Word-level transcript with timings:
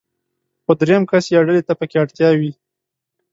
خو 0.63 0.71
درېم 0.81 1.03
کس 1.11 1.23
يا 1.33 1.39
ډلې 1.47 1.61
ته 1.67 1.73
پکې 1.79 1.97
اړتيا 2.03 2.29
وي. 2.39 2.51